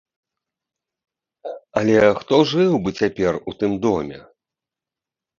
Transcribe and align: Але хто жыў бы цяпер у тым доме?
Але 1.81 1.97
хто 2.19 2.35
жыў 2.51 2.71
бы 2.87 2.93
цяпер 3.01 3.33
у 3.53 3.53
тым 3.59 3.71
доме? 3.85 4.19